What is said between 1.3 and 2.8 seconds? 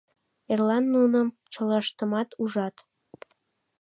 чылаштымат ужат.